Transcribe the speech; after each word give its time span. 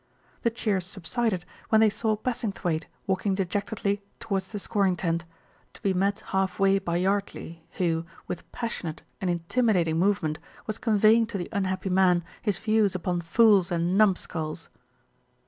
The 0.41 0.49
cheers 0.49 0.87
subsided 0.87 1.45
when 1.69 1.79
they 1.79 1.91
saw 1.91 2.17
Bassingthwaighte 2.17 2.87
walking 3.05 3.35
dejectedly 3.35 4.01
towards 4.19 4.47
the 4.47 4.57
scoring 4.57 4.95
tent, 4.95 5.25
to 5.73 5.81
be 5.83 5.93
met 5.93 6.21
half 6.29 6.57
way 6.57 6.79
by 6.79 6.95
Yardley, 6.95 7.67
who, 7.73 8.07
with 8.27 8.51
passionate 8.51 9.03
and 9.21 9.29
intimidating 9.29 9.99
movement, 9.99 10.39
was 10.65 10.79
conveying 10.79 11.27
to 11.27 11.37
the 11.37 11.49
unhappy 11.51 11.91
man 11.91 12.23
his 12.41 12.57
views 12.57 12.95
upon 12.95 13.21
fools 13.21 13.71
and 13.71 13.95
"numb 13.95 14.15
skulls." 14.15 14.69